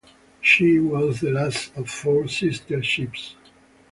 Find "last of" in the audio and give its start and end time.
1.29-1.87